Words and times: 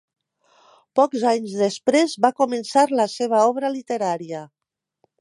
Pocs 0.99 1.25
anys 1.33 1.53
després 1.59 2.17
va 2.27 2.33
començar 2.41 2.89
la 3.03 3.09
seva 3.19 3.45
obra 3.55 3.75
literària. 3.79 4.45